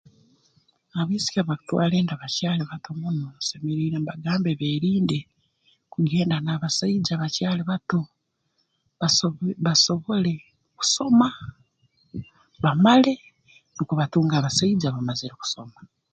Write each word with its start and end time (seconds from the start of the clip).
Abaisiki 0.99 1.37
abakutwara 1.39 1.93
enda 1.97 2.21
bakyali 2.21 2.61
bato 2.71 2.89
muno 3.01 3.27
nsemeriire 3.39 3.97
mbagambe 4.01 4.51
beerinde 4.59 5.19
kugenda 5.93 6.35
n'abasaija 6.41 7.13
bakyali 7.21 7.61
bato 7.71 7.99
basobi 8.99 9.49
basobole 9.65 10.33
kusoma 10.77 11.27
bamale 12.63 13.13
nukwo 13.73 13.93
batunge 13.99 14.35
abasaija 14.37 14.87
bamazire 14.95 15.33
kusoma 15.41 15.79